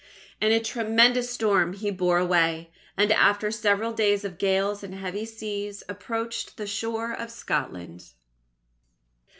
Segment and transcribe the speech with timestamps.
[0.41, 5.25] In a tremendous storm he bore away, and after several days of gales and heavy
[5.25, 8.05] seas, approached the shore of Scotland.